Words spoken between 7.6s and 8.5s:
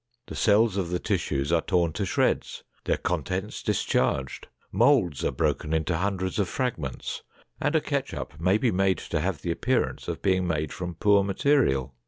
and a ketchup